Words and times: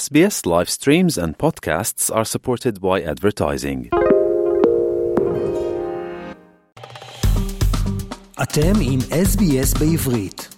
SBS 0.00 0.46
live 0.46 0.70
streams 0.70 1.18
and 1.18 1.36
podcasts 1.36 2.10
are 2.10 2.24
supported 2.24 2.80
by 2.80 3.02
advertising. 3.02 3.90
אתם 8.42 8.72
עם 8.80 8.98
SBS 9.00 9.78
בעברית. 9.78 10.48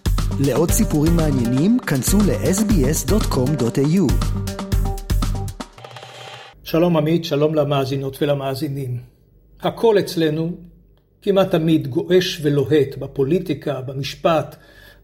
לעוד 0.41 0.71
סיפורים 0.71 1.17
מעניינים, 1.17 1.79
כנסו 1.79 2.19
ל-sbs.com.au. 2.19 4.13
שלום 6.65 6.97
עמית, 6.97 7.25
שלום 7.25 7.55
למאזינות 7.55 8.23
ולמאזינים. 8.23 9.01
הכל 9.61 9.99
אצלנו 9.99 10.53
כמעט 11.23 11.51
תמיד 11.51 11.87
גועש 11.87 12.41
ולוהט 12.43 12.97
בפוליטיקה, 12.99 13.81
במשפט, 13.81 14.57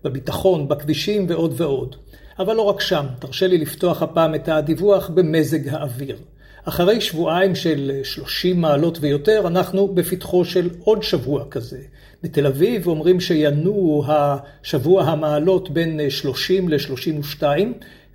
בביטחון, 0.04 0.68
בכבישים 0.68 1.26
ועוד 1.28 1.60
ועוד. 1.60 1.96
אבל 2.40 2.56
לא 2.56 2.62
רק 2.62 2.80
שם, 2.80 3.06
תרשה 3.18 3.46
לי 3.46 3.58
לפתוח 3.58 4.02
הפעם 4.02 4.34
את 4.34 4.48
הדיווח 4.48 5.08
במזג 5.08 5.68
האוויר. 5.68 6.16
אחרי 6.64 7.00
שבועיים 7.00 7.54
של 7.54 8.00
30 8.02 8.60
מעלות 8.60 8.98
ויותר, 9.00 9.42
אנחנו 9.46 9.88
בפתחו 9.88 10.44
של 10.44 10.70
עוד 10.84 11.02
שבוע 11.02 11.44
כזה. 11.50 11.80
בתל 12.22 12.46
אביב 12.46 12.86
אומרים 12.86 13.20
שינועו 13.20 14.04
השבוע 14.08 15.02
המעלות 15.02 15.70
בין 15.70 16.10
30 16.10 16.68
ל-32, 16.68 17.42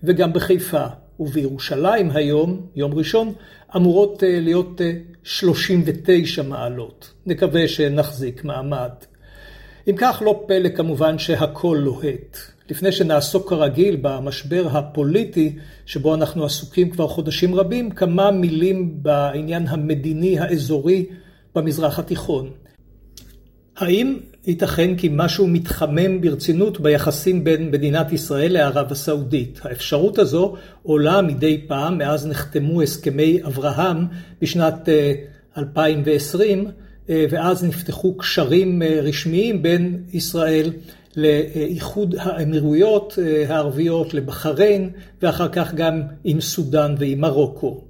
וגם 0.03 0.33
בחיפה. 0.33 0.85
ובירושלים 1.19 2.11
היום, 2.11 2.61
יום 2.75 2.93
ראשון, 2.93 3.33
אמורות 3.75 4.23
אה, 4.23 4.39
להיות 4.39 4.81
39 5.23 6.41
אה, 6.41 6.47
מעלות. 6.47 7.13
נקווה 7.25 7.67
שנחזיק 7.67 8.43
מעמד. 8.43 8.91
אם 9.87 9.95
כך, 9.97 10.21
לא 10.25 10.43
פלא 10.47 10.69
כמובן 10.69 11.17
שהכל 11.17 11.77
לוהט. 11.81 12.54
לפני 12.69 12.91
שנעסוק 12.91 13.49
כרגיל 13.49 13.97
במשבר 14.01 14.67
הפוליטי 14.71 15.55
שבו 15.85 16.15
אנחנו 16.15 16.45
עסוקים 16.45 16.89
כבר 16.89 17.07
חודשים 17.07 17.55
רבים, 17.55 17.91
כמה 17.91 18.31
מילים 18.31 19.03
בעניין 19.03 19.67
המדיני 19.67 20.39
האזורי 20.39 21.05
במזרח 21.55 21.99
התיכון. 21.99 22.51
האם 23.77 24.17
ייתכן 24.47 24.95
כי 24.95 25.09
משהו 25.11 25.47
מתחמם 25.47 26.21
ברצינות 26.21 26.79
ביחסים 26.79 27.43
בין 27.43 27.71
מדינת 27.71 28.13
ישראל 28.13 28.53
לערב 28.53 28.91
הסעודית? 28.91 29.59
האפשרות 29.63 30.19
הזו 30.19 30.55
עולה 30.83 31.21
מדי 31.21 31.65
פעם 31.67 31.97
מאז 31.97 32.27
נחתמו 32.27 32.81
הסכמי 32.81 33.39
אברהם 33.43 34.05
בשנת 34.41 34.89
2020, 35.57 36.65
אה, 36.67 36.71
אה, 37.09 37.25
ואז 37.29 37.63
נפתחו 37.63 38.17
קשרים 38.17 38.81
אה, 38.81 38.99
רשמיים 39.01 39.61
בין 39.61 40.03
ישראל 40.13 40.71
לאיחוד 41.17 42.15
האמירויות 42.19 43.19
הערביות, 43.47 44.13
לבחריין, 44.13 44.89
ואחר 45.21 45.47
כך 45.47 45.73
גם 45.73 46.01
עם 46.23 46.41
סודאן 46.41 46.95
ועם 46.97 47.21
מרוקו. 47.21 47.81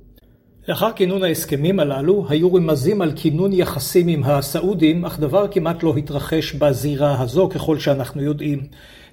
לאחר 0.67 0.92
כינון 0.95 1.23
ההסכמים 1.23 1.80
הללו, 1.80 2.26
היו 2.30 2.54
רמזים 2.54 3.02
על 3.02 3.12
כינון 3.16 3.54
יחסים 3.54 4.08
עם 4.08 4.23
הסעודים, 4.23 5.06
אך 5.06 5.20
דבר 5.20 5.48
כמעט 5.52 5.84
לא 5.84 5.95
התרחש 5.98 6.56
בזירה 6.56 7.22
הזו, 7.22 7.50
ככל 7.50 7.80
שאנחנו 7.80 8.22
יודעים. 8.22 8.64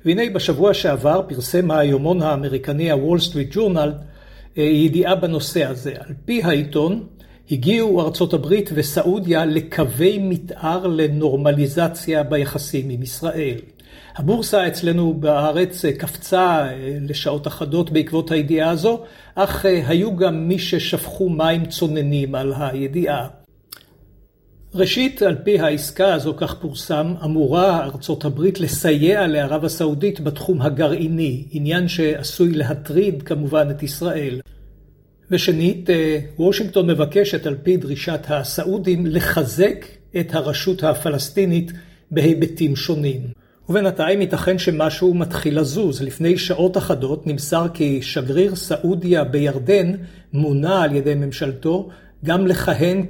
והנה 0.05 0.23
בשבוע 0.35 0.75
שעבר 0.75 1.23
פרסם 1.29 1.71
היומון 1.71 2.23
האמריקני 2.23 2.91
הוול 2.91 3.19
סטריט 3.19 3.49
ג'ורנל 3.55 3.93
ידיעה 4.57 5.15
בנושא 5.15 5.65
הזה. 5.65 5.93
על 5.99 6.15
פי 6.25 6.43
העיתון, 6.43 7.07
הגיעו 7.51 8.01
ארצות 8.01 8.35
הברית 8.35 8.71
וסעודיה 8.75 9.45
לקווי 9.45 10.19
מתאר 10.19 10.87
לנורמליזציה 10.87 12.23
ביחסים 12.23 12.91
עם 12.91 13.03
ישראל. 13.03 13.59
הבורסה 14.17 14.69
אצלנו 14.69 15.15
בארץ 15.15 15.85
קפצה 15.85 16.69
לשעות 17.09 17.47
אחדות 17.47 17.91
בעקבות 17.91 18.31
הידיעה 18.31 18.71
הזו, 18.71 19.03
אך 19.35 19.65
היו 19.65 20.17
גם 20.17 20.49
מי 20.49 20.59
ששפכו 20.59 21.29
מים 21.29 21.67
צוננים 21.67 22.35
על 22.35 22.53
הידיעה. 22.59 23.29
ראשית, 24.75 25.23
על 25.23 25.37
פי 25.45 25.61
העסקה 25.61 26.15
הזו, 26.15 26.35
כך 26.37 26.55
פורסם, 26.55 27.15
אמורה 27.25 27.85
ארצות 27.85 28.25
הברית 28.25 28.61
לסייע 28.61 29.27
לערב 29.27 29.65
הסעודית 29.65 30.21
בתחום 30.21 30.63
הגרעיני, 30.63 31.45
עניין 31.51 31.89
שעשוי 31.89 32.53
להטריד 32.53 33.23
כמובן 33.23 33.71
את 33.71 33.83
ישראל. 33.83 34.41
ושנית, 35.31 35.91
וושינגטון 36.39 36.91
מבקשת 36.91 37.47
על 37.47 37.57
פי 37.63 37.77
דרישת 37.77 38.21
הסעודים 38.29 39.07
לחזק 39.07 39.87
את 40.21 40.35
הרשות 40.35 40.85
הפלסטינית 40.85 41.73
בהיבטים 42.11 42.77
שונים. 42.77 43.42
ובינתיים 43.69 44.21
ייתכן 44.21 44.59
שמשהו 44.59 45.15
מתחיל 45.15 45.61
לזוז. 45.61 46.03
לפני 46.03 46.39
שעות 46.39 46.77
אחדות 46.77 47.27
נמסר 47.27 47.67
כי 47.75 48.03
שגריר 48.03 48.55
סעודיה 48.55 49.25
בירדן 49.25 49.93
מונה 50.33 50.83
על 50.83 50.97
ידי 50.97 51.15
ממשלתו 51.15 51.89
גם 52.25 52.47
לכהן 52.47 53.07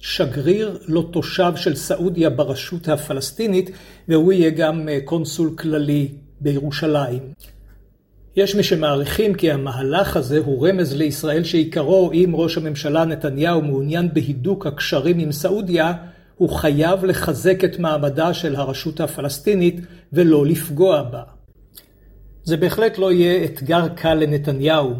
כשגריר 0.00 0.78
לא 0.86 1.08
תושב 1.10 1.52
של 1.56 1.74
סעודיה 1.74 2.30
ברשות 2.30 2.88
הפלסטינית, 2.88 3.70
והוא 4.08 4.32
יהיה 4.32 4.50
גם 4.50 4.88
קונסול 5.04 5.50
כללי 5.56 6.08
בירושלים. 6.40 7.22
יש 8.36 8.54
מי 8.54 8.62
שמעריכים 8.62 9.34
כי 9.34 9.52
המהלך 9.52 10.16
הזה 10.16 10.38
הוא 10.38 10.68
רמז 10.68 10.96
לישראל 10.96 11.44
שעיקרו 11.44 12.12
אם 12.12 12.32
ראש 12.34 12.56
הממשלה 12.56 13.04
נתניהו 13.04 13.62
מעוניין 13.62 14.08
בהידוק 14.12 14.66
הקשרים 14.66 15.18
עם 15.18 15.32
סעודיה, 15.32 15.92
הוא 16.38 16.50
חייב 16.50 17.04
לחזק 17.04 17.64
את 17.64 17.78
מעמדה 17.78 18.34
של 18.34 18.56
הרשות 18.56 19.00
הפלסטינית 19.00 19.80
ולא 20.12 20.46
לפגוע 20.46 21.02
בה. 21.02 21.22
זה 22.44 22.56
בהחלט 22.56 22.98
לא 22.98 23.12
יהיה 23.12 23.44
אתגר 23.44 23.88
קל 23.88 24.14
לנתניהו. 24.14 24.94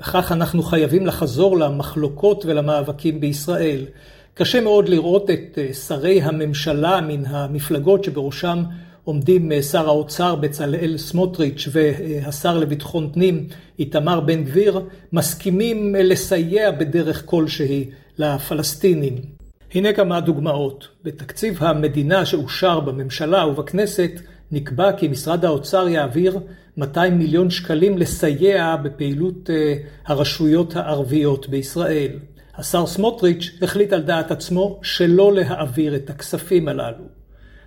וכך 0.00 0.32
אנחנו 0.32 0.62
חייבים 0.62 1.06
לחזור 1.06 1.58
למחלוקות 1.58 2.44
ולמאבקים 2.44 3.20
בישראל. 3.20 3.84
קשה 4.34 4.60
מאוד 4.60 4.88
לראות 4.88 5.30
את 5.30 5.58
אה, 5.58 5.74
שרי 5.74 6.22
הממשלה 6.22 7.00
מן 7.00 7.26
המפלגות 7.26 8.04
שבראשם 8.04 8.62
עומדים 9.04 9.52
אה, 9.52 9.62
שר 9.62 9.88
האוצר 9.88 10.34
בצלאל 10.34 10.94
סמוטריץ' 10.98 11.68
והשר 11.72 12.58
לביטחון 12.58 13.10
פנים 13.12 13.46
איתמר 13.78 14.20
בן 14.20 14.44
גביר, 14.44 14.80
מסכימים 15.12 15.96
אה, 15.96 16.02
לסייע 16.02 16.70
בדרך 16.70 17.22
כלשהי 17.26 17.90
לפלסטינים. 18.18 19.35
הנה 19.74 19.92
כמה 19.92 20.20
דוגמאות. 20.20 20.88
בתקציב 21.04 21.58
המדינה 21.60 22.26
שאושר 22.26 22.80
בממשלה 22.80 23.46
ובכנסת 23.46 24.10
נקבע 24.52 24.92
כי 24.92 25.08
משרד 25.08 25.44
האוצר 25.44 25.88
יעביר 25.88 26.38
200 26.76 27.18
מיליון 27.18 27.50
שקלים 27.50 27.98
לסייע 27.98 28.76
בפעילות 28.76 29.50
אה, 29.50 29.74
הרשויות 30.06 30.76
הערביות 30.76 31.48
בישראל. 31.48 32.18
השר 32.54 32.86
סמוטריץ' 32.86 33.50
החליט 33.62 33.92
על 33.92 34.02
דעת 34.02 34.30
עצמו 34.30 34.80
שלא 34.82 35.34
להעביר 35.34 35.96
את 35.96 36.10
הכספים 36.10 36.68
הללו. 36.68 37.04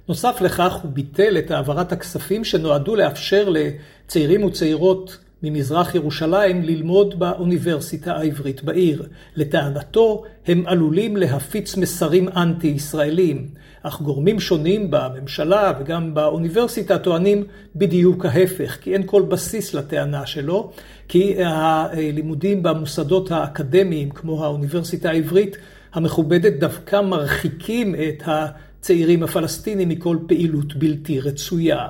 נוסף 0.08 0.42
לכך 0.42 0.74
הוא 0.74 0.92
ביטל 0.92 1.38
את 1.38 1.52
העברת 1.52 1.92
הכספים 1.92 2.44
שנועדו 2.44 2.96
לאפשר 2.96 3.50
לצעירים 3.50 4.44
וצעירות 4.44 5.18
ממזרח 5.44 5.96
ירושלים 5.96 6.62
ללמוד 6.62 7.20
באוניברסיטה 7.20 8.14
העברית 8.16 8.64
בעיר. 8.64 9.08
לטענתו, 9.36 10.24
הם 10.48 10.64
עלולים 10.66 11.18
להפיץ 11.18 11.78
מסרים 11.78 12.30
אנטי-ישראלים, 12.30 13.48
אך 13.84 14.02
גורמים 14.02 14.40
שונים 14.40 14.92
בממשלה 14.92 15.74
וגם 15.80 16.14
באוניברסיטה 16.14 16.98
טוענים 16.98 17.44
בדיוק 17.76 18.26
ההפך, 18.26 18.78
כי 18.82 18.94
אין 18.94 19.04
כל 19.06 19.22
בסיס 19.22 19.74
לטענה 19.74 20.26
שלו, 20.26 20.72
כי 21.08 21.36
הלימודים 21.44 22.64
במוסדות 22.64 23.32
האקדמיים, 23.32 24.10
כמו 24.10 24.46
האוניברסיטה 24.46 25.10
העברית 25.10 25.58
המכובדת, 25.94 26.54
דווקא 26.60 27.02
מרחיקים 27.02 27.96
את 27.96 28.24
הצעירים 28.26 29.24
הפלסטינים 29.24 29.90
מכל 29.90 30.18
פעילות 30.28 30.76
בלתי 30.76 31.20
רצויה. 31.20 31.88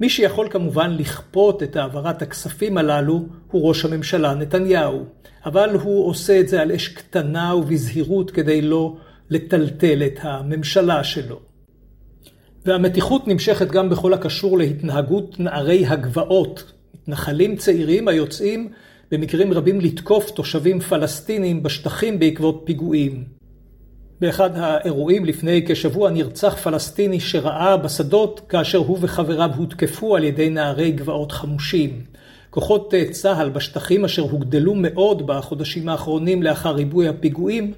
מי 0.00 0.08
שיכול 0.08 0.48
כמובן 0.50 0.96
לכפות 0.98 1.62
את 1.62 1.76
העברת 1.76 2.22
הכספים 2.22 2.78
הללו 2.78 3.26
הוא 3.50 3.68
ראש 3.68 3.84
הממשלה 3.84 4.34
נתניהו, 4.34 5.04
אבל 5.44 5.70
הוא 5.74 6.06
עושה 6.06 6.40
את 6.40 6.48
זה 6.48 6.62
על 6.62 6.72
אש 6.72 6.88
קטנה 6.88 7.54
ובזהירות 7.54 8.30
כדי 8.30 8.62
לא 8.62 8.96
לטלטל 9.30 10.02
את 10.06 10.18
הממשלה 10.22 11.04
שלו. 11.04 11.40
והמתיחות 12.66 13.28
נמשכת 13.28 13.70
גם 13.70 13.90
בכל 13.90 14.14
הקשור 14.14 14.58
להתנהגות 14.58 15.40
נערי 15.40 15.86
הגבעות, 15.86 16.72
מתנחלים 16.94 17.56
צעירים 17.56 18.08
היוצאים 18.08 18.72
במקרים 19.10 19.52
רבים 19.52 19.80
לתקוף 19.80 20.30
תושבים 20.30 20.80
פלסטינים 20.80 21.62
בשטחים 21.62 22.18
בעקבות 22.18 22.62
פיגועים. 22.64 23.37
באחד 24.20 24.50
האירועים 24.54 25.24
לפני 25.24 25.64
כשבוע 25.66 26.10
נרצח 26.10 26.56
פלסטיני 26.56 27.20
שראה 27.20 27.76
בשדות 27.76 28.40
כאשר 28.48 28.78
הוא 28.78 28.98
וחבריו 29.00 29.50
הותקפו 29.56 30.16
על 30.16 30.24
ידי 30.24 30.50
נערי 30.50 30.90
גבעות 30.90 31.32
חמושים. 31.32 32.02
כוחות 32.50 32.94
צה"ל 33.10 33.48
בשטחים 33.48 34.04
אשר 34.04 34.22
הוגדלו 34.22 34.74
מאוד 34.74 35.26
בחודשים 35.26 35.88
האחרונים 35.88 36.42
לאחר 36.42 36.74
ריבוי 36.74 37.08
הפיגועים 37.08 37.72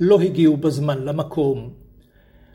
לא 0.00 0.20
הגיעו 0.20 0.56
בזמן 0.56 0.98
למקום. 1.04 1.70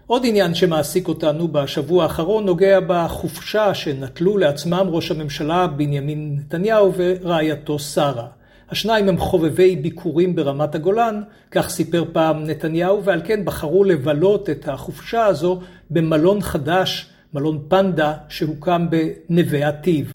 עוד 0.08 0.22
עניין 0.26 0.56
שמעסיק 0.56 1.08
אותנו 1.08 1.48
בשבוע 1.48 2.04
האחרון 2.04 2.46
נוגע 2.46 2.80
בחופשה 2.88 3.74
שנטלו 3.74 4.38
לעצמם 4.38 4.88
ראש 4.90 5.12
הממשלה 5.12 5.68
בנימין 5.68 6.36
נתניהו 6.40 6.94
ורעייתו 6.98 7.80
שרה. 7.80 8.28
השניים 8.70 9.10
הם 9.10 9.18
חובבי 9.18 9.76
ביקורים 9.76 10.36
ברמת 10.36 10.76
הגולן, 10.76 11.22
כך 11.52 11.70
סיפר 11.70 12.04
פעם 12.14 12.44
נתניהו, 12.44 13.04
ועל 13.04 13.22
כן 13.26 13.46
בחרו 13.46 13.84
לבלות 13.84 14.50
את 14.50 14.68
החופשה 14.68 15.26
הזו 15.26 15.60
במלון 15.90 16.42
חדש, 16.42 17.10
מלון 17.34 17.66
פנדה, 17.68 18.14
שהוקם 18.30 18.88
בנווה 18.90 19.68
עתיב. 19.68 20.14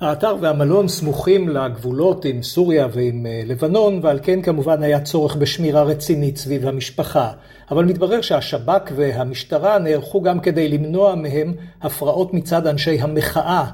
האתר 0.00 0.36
והמלון 0.40 0.88
סמוכים 0.88 1.48
לגבולות 1.48 2.24
עם 2.24 2.42
סוריה 2.42 2.88
ועם 2.92 3.26
אה, 3.26 3.42
לבנון, 3.46 4.00
ועל 4.02 4.18
כן 4.22 4.42
כמובן 4.42 4.82
היה 4.82 5.00
צורך 5.00 5.36
בשמירה 5.36 5.82
רצינית 5.82 6.36
סביב 6.36 6.66
המשפחה. 6.66 7.32
אבל 7.70 7.84
מתברר 7.84 8.20
שהשב"כ 8.20 8.92
והמשטרה 8.96 9.78
נערכו 9.78 10.22
גם 10.22 10.40
כדי 10.40 10.68
למנוע 10.68 11.14
מהם 11.14 11.54
הפרעות 11.82 12.34
מצד 12.34 12.66
אנשי 12.66 13.00
המחאה. 13.00 13.64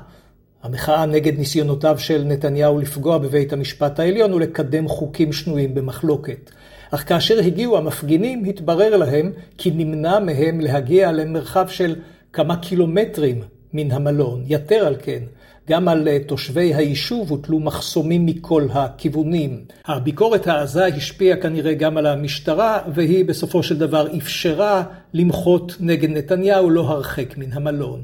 המחאה 0.64 1.06
נגד 1.06 1.38
ניסיונותיו 1.38 1.98
של 1.98 2.24
נתניהו 2.26 2.78
לפגוע 2.78 3.18
בבית 3.18 3.52
המשפט 3.52 4.00
העליון 4.00 4.32
ולקדם 4.32 4.88
חוקים 4.88 5.32
שנויים 5.32 5.74
במחלוקת. 5.74 6.50
אך 6.90 7.08
כאשר 7.08 7.38
הגיעו 7.38 7.78
המפגינים, 7.78 8.44
התברר 8.44 8.96
להם 8.96 9.32
כי 9.58 9.70
נמנע 9.70 10.18
מהם 10.18 10.60
להגיע 10.60 11.12
למרחב 11.12 11.68
של 11.68 11.96
כמה 12.32 12.56
קילומטרים 12.56 13.42
מן 13.72 13.90
המלון. 13.90 14.44
יתר 14.46 14.86
על 14.86 14.96
כן, 15.02 15.22
גם 15.68 15.88
על 15.88 16.08
אה, 16.08 16.18
תושבי 16.26 16.74
היישוב 16.74 17.30
הוטלו 17.30 17.60
מחסומים 17.60 18.26
מכל 18.26 18.66
הכיוונים. 18.72 19.64
הביקורת 19.86 20.46
העזה 20.46 20.86
השפיעה 20.86 21.36
כנראה 21.36 21.74
גם 21.74 21.96
על 21.96 22.06
המשטרה, 22.06 22.78
והיא 22.94 23.24
בסופו 23.24 23.62
של 23.62 23.78
דבר 23.78 24.16
אפשרה 24.16 24.82
למחות 25.14 25.76
נגד 25.80 26.10
נתניהו 26.10 26.70
לא 26.70 26.80
הרחק 26.80 27.38
מן 27.38 27.52
המלון. 27.52 28.02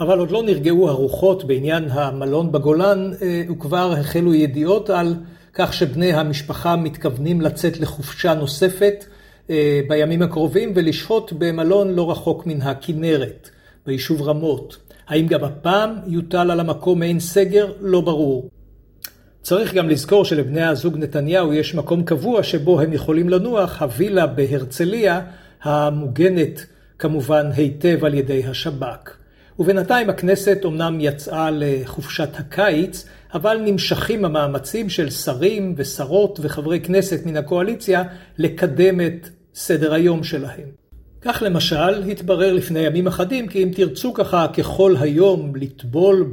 אבל 0.00 0.18
עוד 0.18 0.30
לא 0.30 0.42
נרגעו 0.42 0.88
הרוחות 0.88 1.44
בעניין 1.44 1.84
המלון 1.90 2.52
בגולן, 2.52 3.10
אה, 3.22 3.42
וכבר 3.50 3.92
החלו 3.92 4.34
ידיעות 4.34 4.90
על 4.90 5.14
כך 5.54 5.72
שבני 5.72 6.12
המשפחה 6.12 6.76
מתכוונים 6.76 7.40
לצאת 7.40 7.80
לחופשה 7.80 8.34
נוספת 8.34 9.04
אה, 9.50 9.80
בימים 9.88 10.22
הקרובים 10.22 10.72
ולשהות 10.74 11.32
במלון 11.32 11.94
לא 11.94 12.10
רחוק 12.10 12.46
מן 12.46 12.62
הכנרת, 12.62 13.50
ביישוב 13.86 14.22
רמות. 14.22 14.76
האם 15.08 15.26
גם 15.26 15.44
הפעם 15.44 15.90
יוטל 16.06 16.50
על 16.50 16.60
המקום 16.60 16.98
מעין 16.98 17.20
סגר? 17.20 17.72
לא 17.80 18.00
ברור. 18.00 18.48
צריך 19.42 19.74
גם 19.74 19.88
לזכור 19.88 20.24
שלבני 20.24 20.62
הזוג 20.62 20.96
נתניהו 20.96 21.52
יש 21.52 21.74
מקום 21.74 22.04
קבוע 22.04 22.42
שבו 22.42 22.80
הם 22.80 22.92
יכולים 22.92 23.28
לנוח, 23.28 23.82
הווילה 23.82 24.26
בהרצליה, 24.26 25.20
המוגנת 25.62 26.66
כמובן 26.98 27.50
היטב 27.56 28.04
על 28.04 28.14
ידי 28.14 28.44
השב"כ. 28.46 29.25
ובינתיים 29.58 30.10
הכנסת 30.10 30.60
אומנם 30.64 30.98
יצאה 31.00 31.48
לחופשת 31.52 32.28
הקיץ, 32.34 33.06
אבל 33.34 33.60
נמשכים 33.64 34.24
המאמצים 34.24 34.88
של 34.88 35.10
שרים 35.10 35.74
ושרות 35.76 36.38
וחברי 36.42 36.80
כנסת 36.80 37.26
מן 37.26 37.36
הקואליציה 37.36 38.02
לקדם 38.38 39.00
את 39.00 39.28
סדר 39.54 39.94
היום 39.94 40.24
שלהם. 40.24 40.68
כך 41.22 41.42
למשל, 41.46 42.10
התברר 42.10 42.52
לפני 42.52 42.80
ימים 42.80 43.06
אחדים 43.06 43.48
כי 43.48 43.62
אם 43.62 43.70
תרצו 43.74 44.14
ככה 44.14 44.46
ככל 44.56 44.94
היום 45.00 45.56
לטבול 45.56 46.30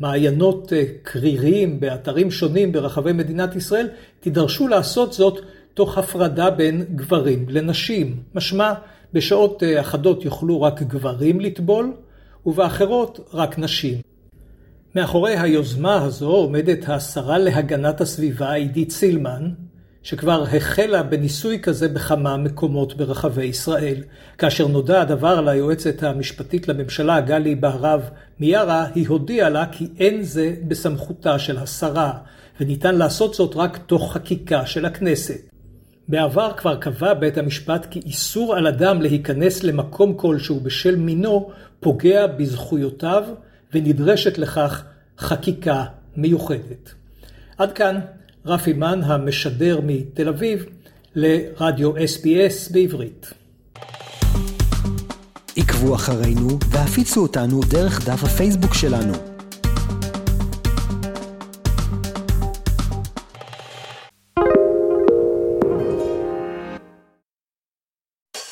במעיינות 0.00 0.72
אה, 0.72 0.84
קרירים 1.02 1.80
באתרים 1.80 2.30
שונים 2.30 2.72
ברחבי 2.72 3.12
מדינת 3.12 3.56
ישראל, 3.56 3.88
תידרשו 4.20 4.68
לעשות 4.68 5.12
זאת 5.12 5.40
תוך 5.74 5.98
הפרדה 5.98 6.50
בין 6.50 6.84
גברים 6.94 7.46
לנשים. 7.48 8.16
משמע, 8.34 8.72
בשעות 9.12 9.62
אה, 9.62 9.80
אחדות 9.80 10.24
יוכלו 10.24 10.62
רק 10.62 10.82
גברים 10.82 11.40
לטבול, 11.40 11.92
ובאחרות 12.48 13.20
רק 13.34 13.58
נשים. 13.58 13.98
מאחורי 14.94 15.38
היוזמה 15.38 16.04
הזו 16.04 16.30
עומדת 16.30 16.88
השרה 16.88 17.38
להגנת 17.38 18.00
הסביבה 18.00 18.52
עידית 18.52 18.90
סילמן, 18.90 19.50
שכבר 20.02 20.42
החלה 20.42 21.02
בניסוי 21.02 21.58
כזה 21.62 21.88
בכמה 21.88 22.36
מקומות 22.36 22.96
ברחבי 22.96 23.44
ישראל. 23.44 23.96
כאשר 24.38 24.66
נודע 24.66 25.00
הדבר 25.00 25.40
ליועצת 25.40 26.02
המשפטית 26.02 26.68
לממשלה, 26.68 27.20
גלי 27.20 27.54
בהרב 27.54 28.10
מיארה, 28.40 28.86
היא 28.94 29.08
הודיעה 29.08 29.48
לה 29.48 29.66
כי 29.72 29.88
אין 29.98 30.22
זה 30.22 30.54
בסמכותה 30.68 31.38
של 31.38 31.58
השרה, 31.58 32.12
וניתן 32.60 32.94
לעשות 32.94 33.34
זאת 33.34 33.56
רק 33.56 33.76
תוך 33.76 34.12
חקיקה 34.12 34.66
של 34.66 34.84
הכנסת. 34.84 35.57
בעבר 36.08 36.52
כבר 36.56 36.76
קבע 36.76 37.14
בית 37.14 37.38
המשפט 37.38 37.86
כי 37.90 38.00
איסור 38.06 38.56
על 38.56 38.66
אדם 38.66 39.02
להיכנס 39.02 39.62
למקום 39.62 40.14
כלשהו 40.14 40.60
בשל 40.60 40.96
מינו 40.96 41.50
פוגע 41.80 42.26
בזכויותיו 42.26 43.24
ונדרשת 43.74 44.38
לכך 44.38 44.84
חקיקה 45.18 45.84
מיוחדת. 46.16 46.94
עד 47.58 47.72
כאן 47.72 48.00
רפי 48.46 48.72
מן 48.72 49.00
המשדר 49.02 49.80
מתל 49.82 50.28
אביב 50.28 50.64
לרדיו 51.14 51.96
SBS 51.96 52.72
בעברית. 52.72 53.32
עקבו 55.56 55.94
אחרינו 55.94 56.58
והפיצו 56.70 57.22
אותנו 57.22 57.60
דרך 57.70 58.08
דף 58.08 58.24
הפייסבוק 58.24 58.74
שלנו. 58.74 59.27